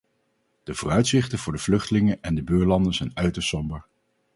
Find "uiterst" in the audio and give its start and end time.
3.13-3.47